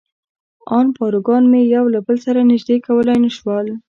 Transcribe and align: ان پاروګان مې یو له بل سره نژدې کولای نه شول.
ان 0.77 0.85
پاروګان 0.97 1.43
مې 1.51 1.61
یو 1.75 1.85
له 1.93 1.99
بل 2.05 2.17
سره 2.25 2.47
نژدې 2.51 2.77
کولای 2.87 3.17
نه 3.23 3.31
شول. 3.37 3.67